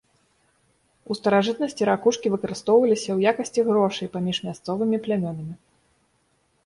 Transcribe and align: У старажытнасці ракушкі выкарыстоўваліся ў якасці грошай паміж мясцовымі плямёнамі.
У 1.13 1.17
старажытнасці 1.19 1.87
ракушкі 1.91 2.31
выкарыстоўваліся 2.35 3.05
ў 3.13 3.19
якасці 3.35 3.67
грошай 3.71 4.07
паміж 4.17 4.37
мясцовымі 4.51 4.97
плямёнамі. 5.09 5.55